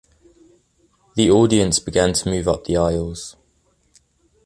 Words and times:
The 1.15 1.29
audience 1.29 1.77
began 1.77 2.13
to 2.13 2.29
move 2.31 2.47
up 2.47 2.63
the 2.63 2.75
aisles. 2.75 3.35